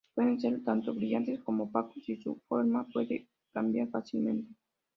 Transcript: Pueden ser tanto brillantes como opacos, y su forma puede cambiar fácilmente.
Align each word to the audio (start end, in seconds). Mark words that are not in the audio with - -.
Pueden 0.15 0.39
ser 0.39 0.63
tanto 0.63 0.95
brillantes 0.95 1.41
como 1.41 1.65
opacos, 1.65 2.09
y 2.09 2.17
su 2.19 2.41
forma 2.47 2.87
puede 2.87 3.27
cambiar 3.53 3.87
fácilmente. 3.91 4.55